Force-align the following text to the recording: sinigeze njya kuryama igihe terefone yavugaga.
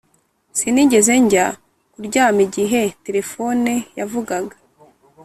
sinigeze 0.57 1.13
njya 1.23 1.45
kuryama 1.91 2.39
igihe 2.47 2.81
terefone 3.05 3.71
yavugaga. 3.99 4.55